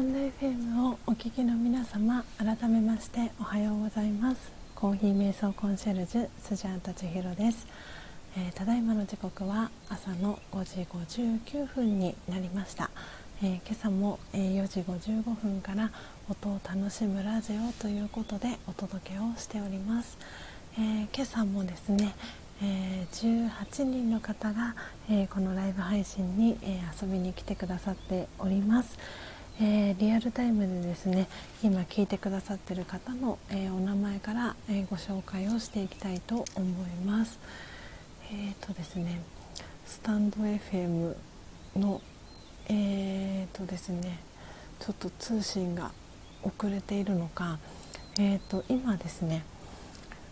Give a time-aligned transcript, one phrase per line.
[0.00, 4.50] タンド FM をお聞きの皆様改めましておはようございます。
[4.74, 7.66] コーヒー瞑想コンシェルジュスジャータ千尋です、
[8.34, 10.86] えー、ただいまの時刻は朝の5時
[11.44, 12.88] 59分になりました、
[13.42, 15.90] えー、今朝も4時55分から
[16.30, 20.16] 音を楽しむラジオということでお届けをしております、
[20.78, 22.14] えー、今朝もですね
[22.62, 24.74] えー、18人の方が、
[25.08, 28.98] えー、このライブ配信に、えー、遊びに来てくださっております、
[29.62, 31.28] えーリアルタイムでですね
[31.62, 37.38] 今聞いてくださっている方の、えお名前から、えご紹介をしていきたいと思います。
[38.32, 39.20] えっ、とですね
[39.84, 41.14] スタンド FM
[41.76, 42.00] の
[42.68, 44.20] えっ、とですね
[44.78, 45.90] ちょっと通信が
[46.42, 47.58] 遅れているのか
[48.16, 49.44] えっ、と今ですね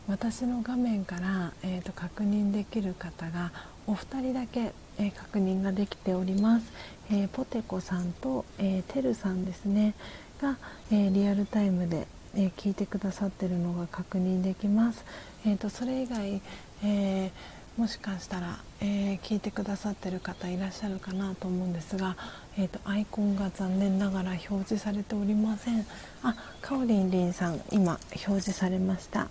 [0.09, 3.53] 私の画面から、えーと、確認できる方が
[3.89, 6.67] お二人だけ、えー、確認ができております、
[7.11, 9.95] えー、ポテコさんと、えー、テルさんですね。
[10.41, 10.57] が、
[10.93, 15.05] えリアルタイムで、え聞いてくださってるのが確認できます、
[15.45, 16.41] えーと、それ以外、
[16.85, 17.33] え
[17.77, 22.17] もしかしたら、え聞いてくださってる方いらっしゃるかなと思うんですが、
[22.57, 25.87] えーと、アイコンが残念ながら表示されておりません。
[26.23, 29.29] あかおりんりんさん今表示されました。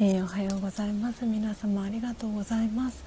[0.00, 1.24] えー、おはようございます。
[1.24, 3.04] 皆様ありがとうございます、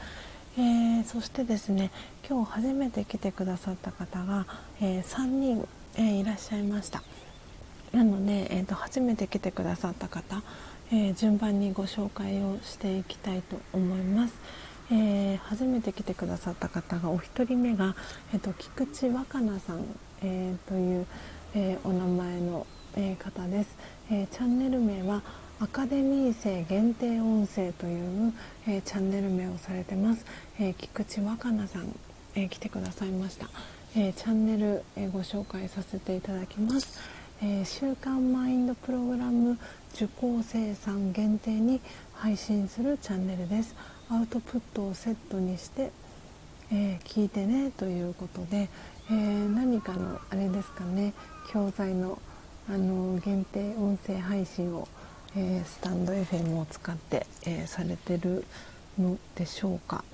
[0.58, 1.91] えー、そしてですね
[2.28, 4.45] 今日初めて来てくださった方が、
[4.82, 7.03] えー、3人、えいらっしゃいました。
[7.91, 10.43] なので、えーと、初めて来てくださった方、
[10.93, 14.34] え順番にご紹介をしていきたいと思います、
[14.91, 17.95] え初めて来てくださった方がお一人目が、
[18.34, 19.84] えーと、菊池若菜さん、
[20.24, 21.06] えという、
[21.53, 23.76] えお名前の、え方です、
[24.10, 25.22] えチャンネル名は
[25.58, 28.34] アカデミー生限定音声という、
[28.68, 30.26] えー、チャンネル名をされてます、
[30.60, 31.97] えー、菊池若菜さん、
[32.36, 33.47] えー、来てくださいました、
[33.95, 36.99] えチャンネル、えご紹介させていただきます、
[37.41, 39.58] え週刊マインドプログラム
[39.93, 41.80] 受講生さん限定に
[42.14, 43.76] 配信するチャンネルです。
[44.10, 45.93] アウトプットをセットにして、
[46.70, 48.68] え聞いてねということで、
[49.10, 51.14] え何かのあれですかね。
[51.49, 52.20] 教材の
[52.68, 54.88] あの限定音声配信を
[55.38, 58.45] えー、スタンド FM を使って、えー、されてる
[58.97, 60.05] のでしょうか、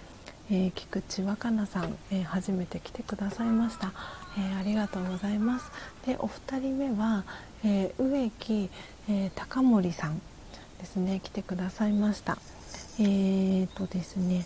[0.49, 3.93] えー、菊池若菜さん、え初めて来てくださいました、
[4.39, 5.71] えありがとうございます。
[6.07, 7.23] でお二人目は、
[7.63, 8.69] え植木、
[9.09, 10.19] え高森さん
[10.79, 11.19] ですね。
[11.23, 12.39] 来てくださいました。
[12.99, 14.45] えーとですね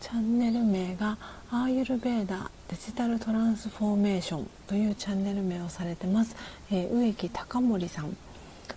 [0.00, 1.16] チャンネル名が
[1.50, 6.36] アーユルベーダデジタルトランスフォーメーションというチャンネル名をされてます、
[6.70, 8.16] え植木高森さん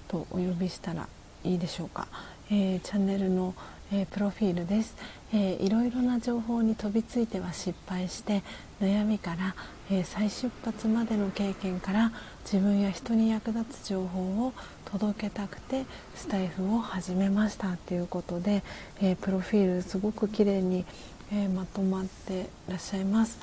[0.08, 1.08] とお呼びしたら
[1.48, 2.08] いいでしょうか、
[2.52, 3.56] えー、チャンネルの、
[3.92, 4.96] えー、プロフィールです、
[5.34, 8.44] えー、いろいろな情報に飛びついては失敗して
[8.82, 9.56] 悩みから、
[9.90, 12.12] え再出発までの経験から
[12.44, 14.54] 自分や人に役立つ情報を
[14.86, 17.76] 届けたくてスタイフを始めました。
[17.76, 18.64] ということで、
[19.02, 20.86] えプロフィールすごく綺麗に、
[21.32, 23.40] えまとまってらっしゃいます、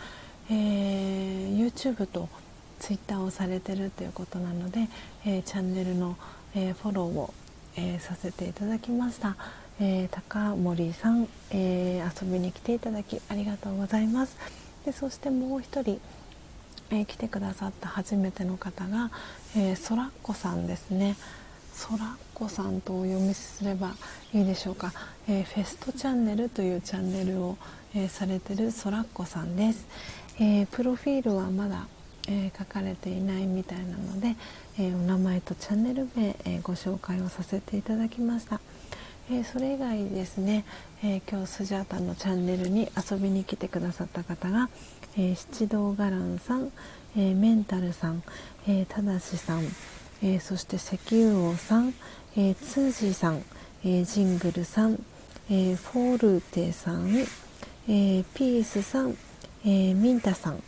[0.48, 2.28] え YouTube と
[2.78, 4.88] Twitter をされてるということなので、
[5.26, 6.16] えチャンネルの、
[6.55, 7.34] えフォローを
[7.77, 9.37] えー、させていただきました、
[9.81, 14.37] えー、高森さん、えー、遊びに来ていただきありがとうございます。
[14.85, 16.01] でそしてもう一人、
[16.91, 19.11] え来てくださった初めての方が、
[19.57, 21.16] えそらっこさんですね。
[21.72, 23.95] そらっこさんとお読みすれば
[24.33, 24.93] いいでしょうか、
[25.27, 27.57] えフェストチャンネルというチャンネルを、
[27.95, 29.87] えされてるそらっこさんです、
[30.39, 31.87] えプロフィールはまだ
[32.29, 34.37] えー、書かれていないみたいなので、
[34.79, 38.61] えー、お名前とチャンネル名、えー、ご紹介をさせていただきました、
[39.31, 40.64] えそれ以外ですね、
[41.03, 44.68] え今日スジャータのチャンネルに遊びに来てくださった方が、
[45.16, 46.72] え七道伽藍さん、
[47.16, 48.22] えメンタルさん、
[48.68, 49.62] えただしさん、
[50.22, 51.95] えそして石油王さん、
[52.37, 53.43] えツージーさん、
[53.83, 55.03] えジングルさん、
[55.51, 57.09] えフォールーテさん、
[57.89, 59.16] えピースさん、
[59.64, 60.62] えミンタさん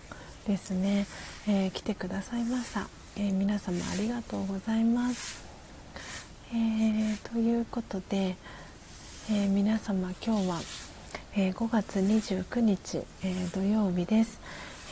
[0.47, 1.07] ですね、
[1.49, 5.45] えー、来てくださいました、えー、皆様ありがとうございます、
[6.53, 8.35] えー、ということで、
[9.31, 10.61] え皆様今日は、
[11.37, 14.41] え5月29日、え土曜日です、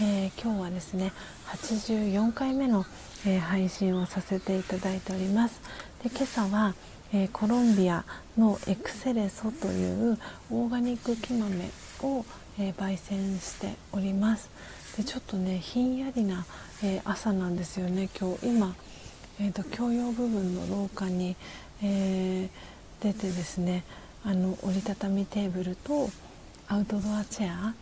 [0.00, 1.12] え今日はですね
[1.48, 2.86] 84回目の、
[3.26, 5.60] え配信をさせていただいております。
[6.04, 6.76] で今朝は、
[7.12, 8.04] えコロンビア
[8.38, 10.18] のエクセレソという
[10.52, 11.68] オーガニック木豆
[12.02, 12.24] を、
[12.60, 14.48] え焙煎しております。
[14.96, 16.46] でちょっとねひんやりな、
[16.82, 18.08] えー、朝なんですよね。
[18.18, 18.76] 今日今、
[19.40, 21.34] えーと、共用部分の廊下に、
[21.82, 23.82] えー、出てですね
[24.24, 26.10] あの折りたたみテーブルと
[26.68, 27.74] アウトドアチェア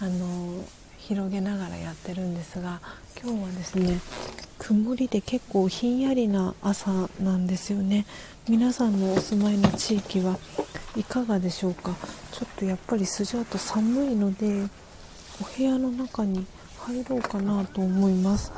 [0.00, 0.62] あの
[0.98, 2.80] 広げながらやってるんですが
[3.22, 3.98] 今日はですね
[4.58, 8.04] 曇りで結構ひんやりな朝なんですよね。
[8.48, 10.38] 皆さんのお住まいの地域は
[10.96, 11.94] いかがでしょうか？
[12.32, 14.68] ちょっとやっぱりスジャート寒いので
[15.40, 16.46] お部屋の中に
[16.88, 18.50] 入ろうかなと思います。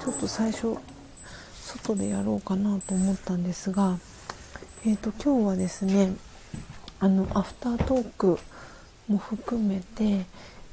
[0.00, 0.76] ちょっと最初
[1.60, 3.98] 外でやろうかなと思ったんですが
[4.84, 6.12] えー、と今日はですね
[6.98, 8.38] あのアフタートーク
[9.08, 10.26] も含めて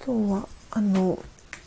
[0.03, 1.19] 今日はあの、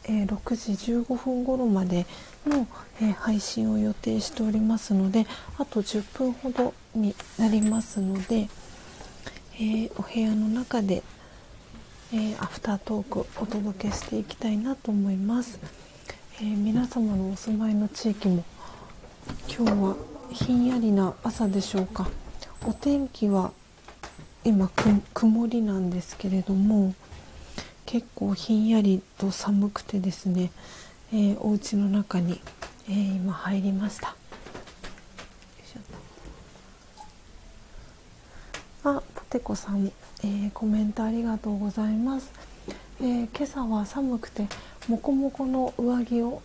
[0.05, 2.07] えー、6時15分頃まで
[2.47, 2.67] の、
[3.01, 5.27] えー、配信を予定しておりますので
[5.59, 8.49] あと10分ほどになりますので、
[9.55, 11.03] えー、お部屋の中で、
[12.15, 15.59] えアフタートークお届けしていきたいなと思います、
[16.43, 18.45] え皆様のお住まいの地域も
[19.49, 19.97] 今日は
[20.31, 22.11] ひんやりな朝でしょうか。
[22.67, 23.53] お天気は
[24.45, 24.71] 今
[25.15, 26.95] 曇りなんですけれども
[27.87, 30.51] 結構ひんやりと寒くてですね、
[31.13, 32.41] えー、お家の中に、
[32.89, 34.15] えー、今入りました。
[38.85, 39.91] あポテコさん、
[40.25, 42.33] えー、コメントありがとうございます、
[43.01, 44.47] えー、今朝は寒くて
[44.89, 46.43] モコモコの上着を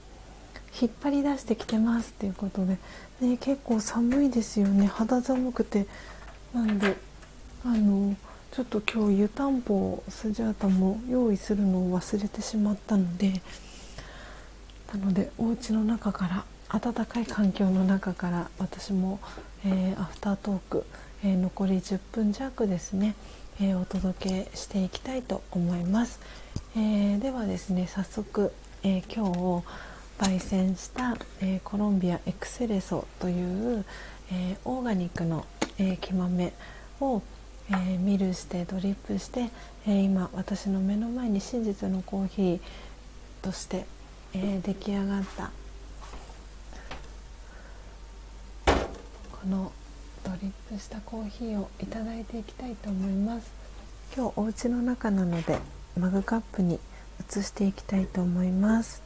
[0.79, 2.77] 引っ張り出してきてますということで、
[3.21, 4.85] ね、結構寒いですよね。
[4.85, 5.87] 肌寒くて。
[6.53, 6.95] なんで
[7.65, 8.15] あの
[8.51, 13.41] ちょっと今日湯たんぽをスジャータも用意するのを忘れてしまったので
[14.93, 19.19] なのでお家の中から暖かい環境の中から私も、
[19.65, 20.85] えー、アフタートーク、
[21.23, 23.15] えー、残り10分弱ですね、
[23.59, 26.19] えー、お届けしていきたいと思います、
[26.75, 28.53] えーではですね早速、
[28.84, 29.63] え今日
[30.19, 33.84] 焙煎した、えコロンビアエクセレソという、
[34.31, 35.43] えオーガニックの、
[35.79, 36.53] え木豆
[37.01, 37.23] を、
[37.71, 39.49] え、ミルしてドリップして、
[39.88, 42.59] え、今私の目の前に真実のコーヒー
[43.41, 43.88] として、
[44.35, 45.51] え、出来上がった
[48.67, 49.71] この
[50.23, 53.52] ドリップしたコーヒーをいただいていきたいと思います。
[54.15, 55.60] 今日お家の中なので
[55.98, 56.80] マグカップに
[57.19, 59.02] 移していきたいと思います。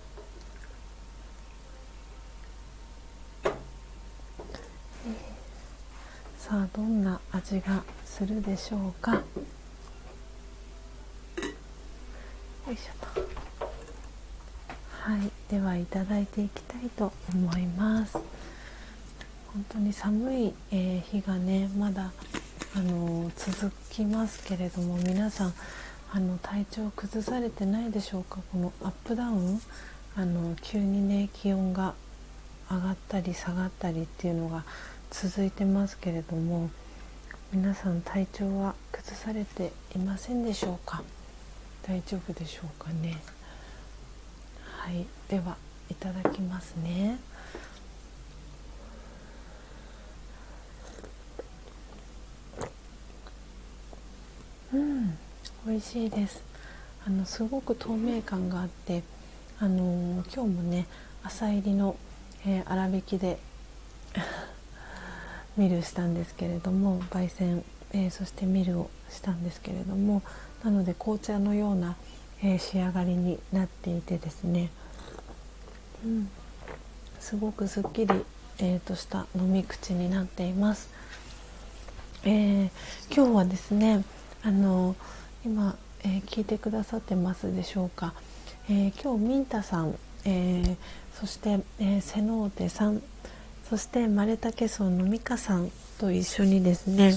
[6.37, 9.13] さあどんな味がするでしょうか？
[9.13, 9.21] よ
[12.73, 13.21] いしょと。
[14.89, 18.17] はいではいただいていきたいと思います
[19.53, 22.13] 本当に寒い、え、日がねまだ
[22.75, 25.53] あの続きますけれども皆さん
[26.13, 28.39] あの体調崩されてないでしょうか？
[28.51, 29.61] このアップダウン？
[30.15, 31.93] あの急にね気温が
[32.69, 34.63] 上がったり下がったりっていうのが
[35.09, 36.69] 続いてますけれども
[37.51, 41.03] 皆さん体調は崩されていませんでしょうか？
[41.85, 43.21] 大丈夫でしょうかね？
[44.77, 45.05] はい。
[45.27, 45.57] では
[45.89, 47.19] いただきますね。
[54.73, 55.17] うん
[55.65, 56.41] 美味しいです。
[57.05, 59.03] あのすごく透明感があって
[59.59, 60.87] あの今日もね
[61.23, 61.95] 朝入りの、
[62.45, 63.37] えー、粗挽きで
[65.57, 70.21] ミルしたんですけれども焙煎、えー、そしてミルをしたんですけれども
[70.63, 71.95] なので紅茶のような、
[72.43, 74.69] え、仕上がりになっていてですね、
[76.05, 76.29] うん、
[77.19, 78.25] すごくすっきり、
[78.59, 80.89] えー、とした飲み口になっています。
[82.23, 82.69] え
[83.09, 84.03] 今日はですね
[84.43, 84.95] あの
[85.45, 88.13] 今、え聞いてくださってますでしょうか、
[88.69, 89.95] え今日ミンタさん、
[90.25, 90.77] え
[91.13, 93.01] そして、えセノーテさん
[93.71, 97.13] そしてマレタケ村の美香さんと一緒にですね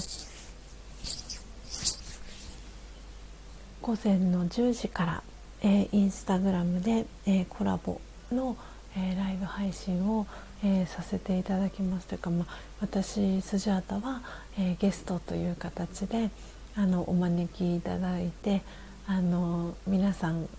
[3.81, 5.23] 午前の10時から、
[5.61, 7.99] えー、インスタグラムで、えー、コラボ
[8.31, 8.55] の、
[8.95, 10.25] えー、ライブ配信を、
[10.63, 14.21] えー、させていただきますというか、まあ、私スジャータは、
[14.57, 16.29] えー、ゲストという形で
[16.77, 18.61] あのお招きいただいて
[19.07, 20.49] あの皆さん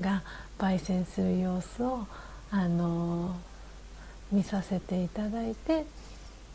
[0.00, 0.22] が
[0.58, 2.06] 焙煎する様子を
[2.50, 3.36] あの
[4.30, 5.86] 見させていただいて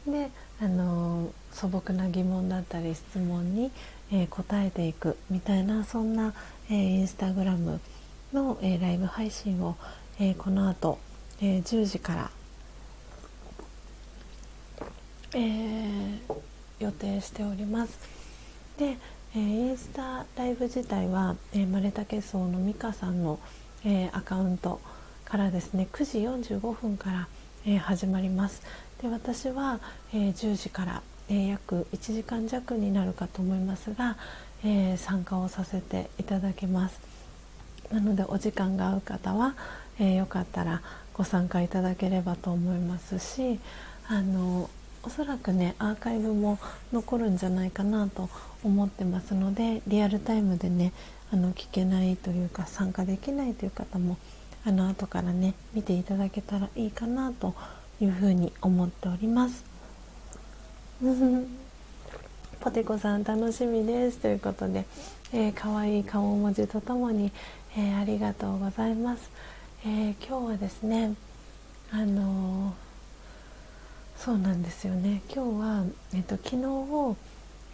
[0.06, 0.30] で
[0.61, 3.72] あの素朴な疑問だったり質問に、
[4.11, 6.34] えー、答えていくみたいなそんな、
[6.69, 7.80] えー、インスタグラム
[8.34, 9.77] の、えー、ライブ配信を、
[10.19, 10.99] えこの後、
[11.39, 12.31] え10時から、
[15.34, 16.19] え
[16.80, 18.16] 予定しております。
[18.78, 18.98] で、
[19.36, 23.40] えインスタライブ自体は、えー、マレタケソウのミカさんの、
[23.84, 24.80] えアカウント
[25.26, 27.28] からですね9時45分から、
[27.66, 28.62] えー、始まります。
[29.02, 29.80] で私は、
[30.14, 34.18] えー、10時から、えー、約1時間弱になるかと思いますが、
[34.64, 36.99] え参加をさせていただきます。
[37.91, 39.56] なのでお時間が合う方は、
[39.99, 40.82] えー、よかったら
[41.14, 43.60] ご参加いただければと思いますし
[44.08, 44.70] あの
[45.03, 46.60] おそらくねアーカイブも
[46.91, 48.30] 残るんじゃないかなと
[48.64, 50.91] 思ってますのでリアルタイムでね
[51.32, 54.18] あの聞けないというか参加できないという方も
[54.65, 57.53] あの後からね見ていただけたらいいかなと
[58.02, 59.64] いうふうに思っております。
[62.60, 64.86] ポテコさん楽しみですということで、
[65.32, 67.32] えー、かわいい顔文字とともに、
[67.78, 69.30] えー、ありがとうございます、
[69.86, 71.14] えー、今日はですね
[71.91, 72.74] あの
[74.18, 75.22] そうなんですよね。
[75.34, 75.84] 今日は、
[76.14, 77.15] えーと、昨日、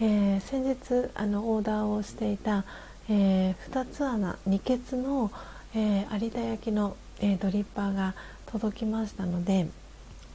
[0.01, 2.65] え先日あのオーダーをしていた、
[3.09, 5.31] え2つ穴二血の、
[5.73, 8.13] え有田焼の、えドリッパーが
[8.45, 9.67] 届きましたので、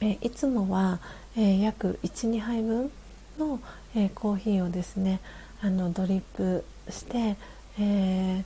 [0.01, 0.99] えいつもは、
[1.37, 2.91] え約12杯分
[3.37, 3.61] の、
[3.95, 5.19] え、コーヒーをですね
[5.61, 7.37] あのドリップして、
[7.79, 8.43] え、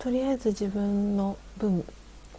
[0.00, 1.84] とりあえず自分の分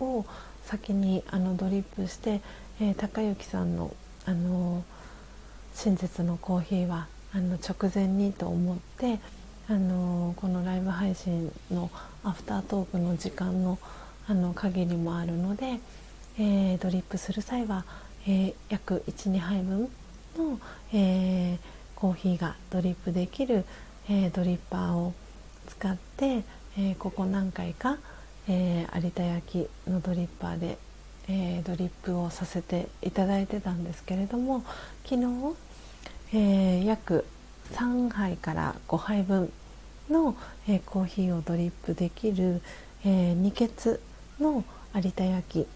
[0.02, 0.26] を
[0.66, 2.42] 先にあのドリップして、
[2.82, 3.96] えー、高之さんの
[4.26, 4.84] あの
[5.74, 9.20] 真実のコーヒーはあの直前にと思って
[9.68, 11.90] あのこのライブ配信の
[12.24, 13.78] アフタートークの時間の
[14.28, 15.80] あの限りもあるので、
[16.40, 17.86] えー、ドリップする際は、
[18.26, 19.90] えー、約12杯分
[20.38, 20.60] の、
[20.92, 23.66] えーコーヒーがドリップできる、
[24.10, 25.14] え、ドリッパーを
[25.68, 26.44] 使って、
[26.78, 27.98] え、ここ何回か、
[28.48, 30.78] え、有田焼のドリッパーで、
[31.28, 34.64] えドリップをさせていただいてたんですけれども
[35.04, 35.56] 昨日、
[36.34, 37.26] え約
[37.74, 39.52] 3杯から5杯分
[40.10, 40.36] の、
[40.68, 42.62] えコーヒーをドリップできる、
[43.04, 44.00] え二血
[44.40, 45.68] の有田焼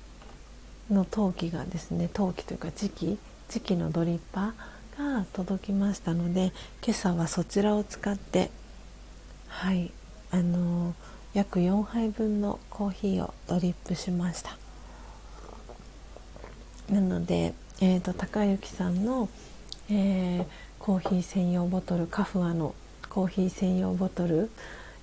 [0.90, 3.18] の陶器がですね陶器というか磁器
[3.50, 6.52] 磁器のドリッパーが届きましたので
[6.84, 8.50] 今朝はそちらを使って
[9.48, 9.92] はい
[10.32, 10.94] あの
[11.34, 14.69] 約4杯分のコーヒーをドリップしました。
[16.92, 19.30] なので、えーと、高幸さんの、
[19.92, 20.46] えー、
[20.80, 22.74] コーヒー専用ボトルカフアの
[23.10, 24.50] コーヒー専用ボトル、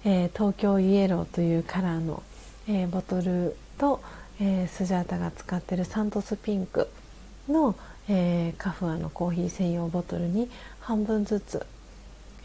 [0.05, 2.25] えー、東京イエローというカラーの、
[2.69, 4.03] えー、ボトルと、
[4.39, 6.91] えスジャータが使ってるサントスピンク
[7.49, 7.75] の、
[8.09, 10.51] え、カフアのコーヒー専用ボトルに
[10.81, 11.65] 半分ずつ、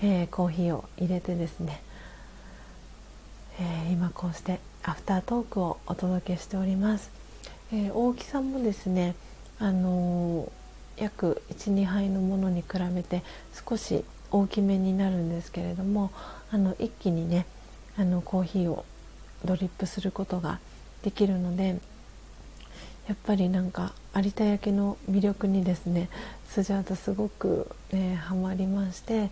[0.02, 1.82] え、コーヒーを入れてですね、
[3.60, 7.12] え、今こうしてアフタートークをお届けしております、
[7.74, 9.16] え大きさもですね
[9.62, 10.52] あの
[10.98, 13.22] 約12杯のものに比べて
[13.68, 16.12] 少し大きめになるんですけれども
[16.52, 17.46] あの一気にね
[17.96, 18.86] あのコーヒーを
[19.46, 20.60] ドリップすることが
[21.04, 21.80] できるので
[23.08, 26.10] やっぱりなんか有田焼の魅力にですね
[26.48, 29.30] スジャータすごく、えー、ハマりまして、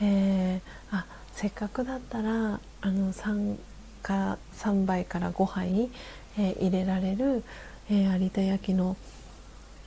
[0.00, 3.56] えー、あせっかくだったらあの 3,
[4.02, 5.90] か3杯から5杯、
[6.38, 7.42] えー、入れられる、
[7.90, 8.96] えー、有田焼の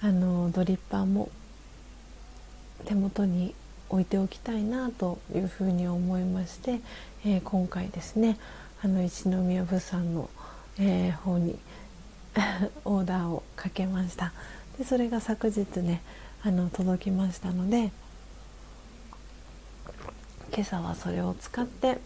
[0.06, 1.30] あのドリッパーも
[2.86, 3.56] 手元に
[3.90, 6.80] 置いておきたいなというふうに思いまして、
[7.26, 8.38] えー、今回ですね
[8.84, 10.30] あの一宮物産の、
[10.78, 11.58] えー、方に
[12.86, 14.32] オーダーをかけました。
[14.78, 16.04] でそれが昨日ね
[16.44, 17.92] あの届きましたので
[20.54, 21.98] 今朝はそれを使って、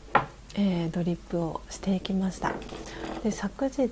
[0.56, 2.54] えー、ドリップをしていきました。
[3.26, 3.90] で昨日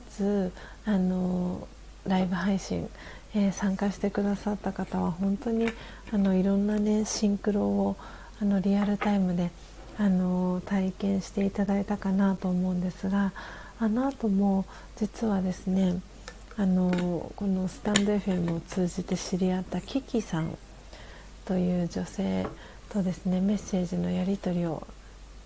[0.85, 1.67] あの
[2.07, 2.89] ライブ配信、
[3.37, 5.69] えー、参加してくださった方は本当に
[6.11, 7.95] あのいろんなねシンクロを
[8.41, 9.51] あのリアルタイムで
[9.99, 13.33] あの体験していただいたかなと思うんですが
[13.79, 14.65] あの後も
[14.95, 16.01] 実はですね
[16.57, 20.57] あのこのスタンド FM を通じて知り合ったキキさん
[21.45, 22.47] という女性
[22.89, 24.87] とですねメッセージのやり取りを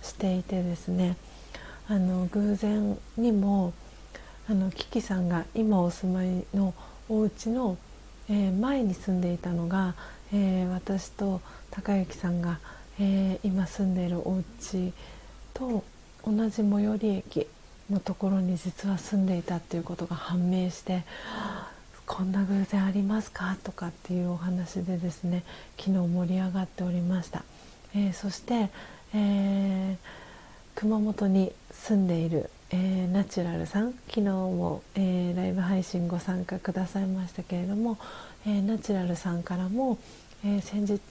[0.02, 1.18] していてですね
[1.90, 3.74] あの偶然にも
[4.50, 6.74] あのキキさんが今お住まいの
[7.12, 7.78] お家の、
[8.30, 9.96] えー、前に住んでいたのが、
[10.34, 12.60] えー、私と高之さんが、
[13.02, 14.94] えー、今住んでいるお家
[15.54, 15.84] と
[16.26, 17.48] 同じ最寄り駅
[17.90, 21.04] のところに実は住んでいたっていうことが判明して
[22.06, 25.44] こんな偶然ありますかとかっていうお話でですね
[25.78, 27.44] 昨日盛り上がっておりました、
[27.94, 28.70] えー、そして、
[29.14, 29.98] えー、
[30.76, 37.98] 熊本に住んでいる、えー、ナチュラルさん昨日も、えライブ配信ご参加くださいましたけれども、
[38.48, 39.98] えナチュラルさんからも、
[40.46, 41.02] え先日、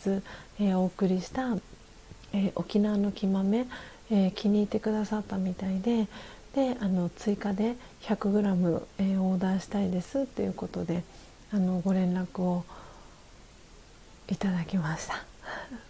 [0.58, 1.56] えお送りした、
[2.32, 3.66] え沖縄の木豆、
[4.10, 6.08] え気に入ってくださったみたいで、
[6.54, 11.04] であの追加で 100g、えー、オーダーしたいですということで
[11.52, 12.64] あのご連絡を
[14.28, 15.24] いただきました。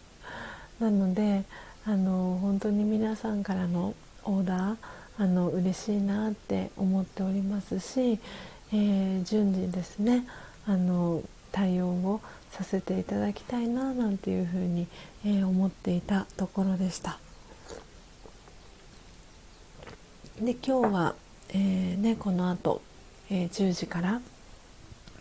[0.85, 1.45] なので
[1.87, 3.95] あの本当に皆さんからの
[4.25, 4.77] オーダー
[5.21, 8.19] あの嬉しいなって思っておりますし、
[8.73, 10.27] えー、順次ですね
[10.67, 11.23] あの
[11.53, 12.23] 対応を
[12.53, 14.87] させていただきたいななんていうふうに、
[15.27, 17.19] えー、思っていたところでした。
[20.41, 21.15] で今日は、
[21.51, 22.81] えーね、この後、
[23.29, 24.23] えー、10時から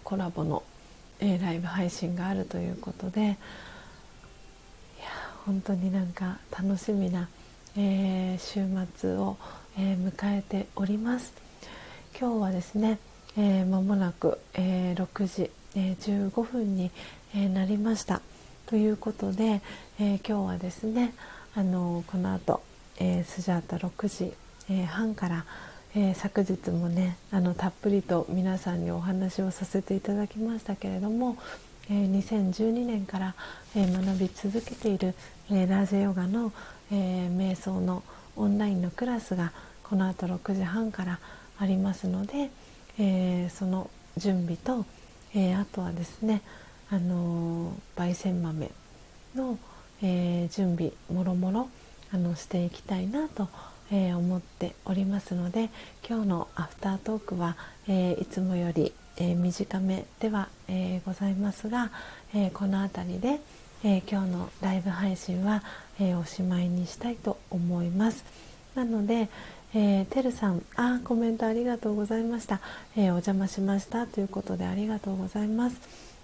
[0.06, 0.64] コラボの、
[1.20, 3.36] えー、ライブ配信があるということでいや
[5.46, 7.28] 本当になんか楽しみな、
[7.76, 8.66] えー、週
[8.98, 9.36] 末を、
[9.78, 11.34] えー、迎えております。
[12.20, 13.00] 今日はですね、
[13.38, 16.92] えー、間もなく、えー、6時、えー、15分に、
[17.36, 18.22] えー、なりました。
[18.66, 19.62] ということで、
[20.00, 21.14] えー、今日はですね
[21.56, 22.62] あのこの後、
[22.98, 24.34] えー、スジャータ6時、
[24.70, 25.46] えー、半から
[25.96, 31.38] 「えー、昨日もねあのたっぷりと皆さんにお話をさせていただきましたけれども、
[31.90, 33.36] えー、2012年から、
[33.76, 35.16] えー、学び続けている、
[35.52, 36.52] えラージェヨガの、
[36.92, 38.04] え瞑想の
[38.40, 39.52] オンラインのクラスが
[39.84, 41.20] このあと6時半から
[41.60, 42.50] ありますので、
[42.98, 44.86] えその準備と、
[45.36, 46.42] えあとはですね、
[46.90, 48.72] あの焙煎豆
[49.36, 49.60] の、
[50.02, 51.70] え準備もろもろ
[52.14, 53.50] あのしていきたいなと
[53.92, 55.70] えー、思っておりますので
[56.08, 57.56] 今日のアフタートークは、
[57.88, 61.92] えー、いつもより、え、短めでは、えございますが、
[62.34, 63.42] えこの辺りで、
[63.84, 65.64] え今日のライブ配信は、
[66.00, 68.26] えおしまいにしたいと思います。
[68.76, 69.30] なので、
[69.74, 72.60] えー、てるさんあコメントありがとうございました、
[72.96, 75.80] えお邪魔しましたということでありがとうございます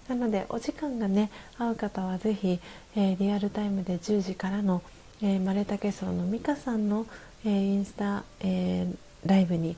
[0.08, 2.58] なのでお時間がね合う方はぜひ、
[2.96, 4.82] えリアルタイムで10時からの、
[5.22, 7.06] えー、マレタケソウのミカさんの
[7.46, 9.76] えー、インスタ、えー、ライブに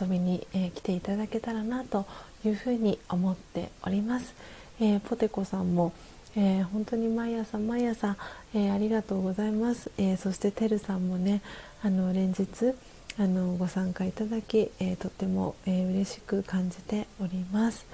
[0.00, 2.04] 遊びに、えー、来ていただけたらなと
[2.44, 4.34] いうふうに思っております。
[4.78, 5.92] えポテコさんも、
[6.36, 8.16] え本当に毎朝毎朝、
[8.54, 9.90] えありがとうございます。
[9.98, 11.42] えそしててるさんもね
[11.82, 12.74] あの連日
[13.18, 17.86] あのご参加いただき、えとっても、え嬉しく感じております。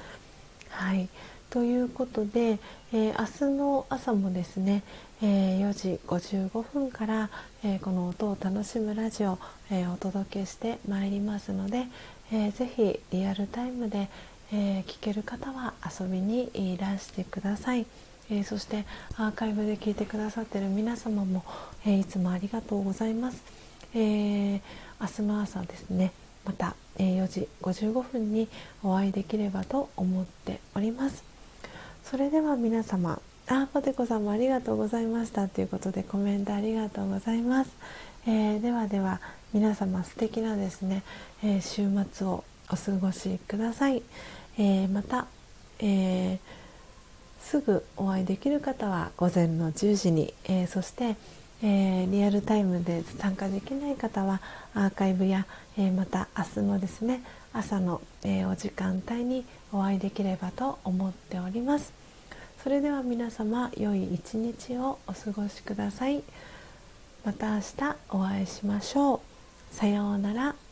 [0.71, 1.09] はい
[1.51, 2.59] ということで、
[2.93, 4.83] えー、明日の朝もですね、
[5.23, 7.31] えー、4時55分から、
[7.65, 9.39] え、この音を楽しむラジオ、
[9.71, 11.87] えお届けしてまいりますので、
[12.31, 14.11] えー、ぜひリアルタイムで、
[14.53, 17.87] え聞ける方は遊びにいらしてください。
[18.31, 18.85] えそして
[19.17, 21.45] アーカイブで聞いてくださってる皆様も、
[21.87, 23.43] えいつもありがとうございます。
[23.95, 24.55] え
[25.01, 26.13] 明日の朝ですね
[26.45, 28.49] また、え4時55分に
[28.83, 31.25] お会いできればと思っております。
[32.05, 37.71] それでは皆様あポテコさんもありがとうございましたということでコメントありがとうございます、
[38.27, 39.21] えー、ではでは
[39.55, 41.03] 皆様素敵なですね、
[41.43, 44.03] えー、週末をお過ごしください、
[44.59, 45.27] えー、また、
[45.81, 46.58] えー
[47.41, 51.17] すぐお会いできる方は午前の10時に、えそして、
[51.63, 54.41] えリアルタイムで参加できない方は
[54.75, 55.47] アーカイブや、
[55.77, 61.93] えまた明日のですね朝の、えお時間帯にお会いできればと思っております。
[62.63, 66.23] それでは皆様良い一日をお過ごしください。
[67.25, 69.75] また明日お会いしましょう。
[69.75, 70.68] さようなら。